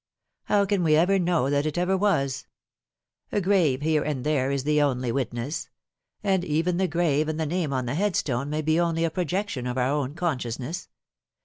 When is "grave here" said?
3.39-4.01